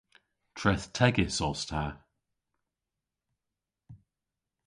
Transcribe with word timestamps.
Trethtegys 0.57 1.37
os 1.49 1.61
ta. 1.69 1.83